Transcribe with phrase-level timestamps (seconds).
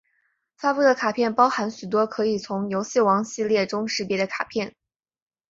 [0.57, 4.73] 发布的卡片包含许多可以从游戏王系列中识别的卡片！